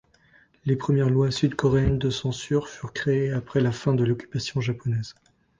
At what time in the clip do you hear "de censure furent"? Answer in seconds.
1.99-2.91